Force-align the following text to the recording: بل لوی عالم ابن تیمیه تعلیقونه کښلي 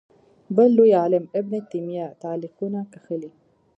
بل 0.55 0.69
لوی 0.77 0.91
عالم 1.01 1.23
ابن 1.39 1.53
تیمیه 1.71 2.05
تعلیقونه 2.21 2.79
کښلي 2.91 3.29